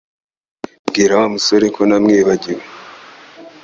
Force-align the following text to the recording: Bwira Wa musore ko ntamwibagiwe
Bwira 0.87 1.13
Wa 1.19 1.27
musore 1.33 1.65
ko 1.75 1.81
ntamwibagiwe 1.87 2.63